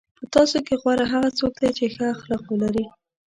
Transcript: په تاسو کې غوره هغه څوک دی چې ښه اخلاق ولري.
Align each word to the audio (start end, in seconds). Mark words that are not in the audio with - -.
په 0.19 0.23
تاسو 0.35 0.57
کې 0.65 0.73
غوره 0.81 1.05
هغه 1.13 1.29
څوک 1.39 1.53
دی 1.61 1.69
چې 1.77 1.85
ښه 1.93 2.03
اخلاق 2.15 2.43
ولري. 2.47 2.85